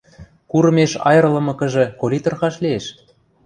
Курымеш 0.51 0.91
айырлымыкыжы, 1.09 1.85
коли 1.99 2.17
тырхаш 2.23 2.55
лиэш?.. 2.63 2.85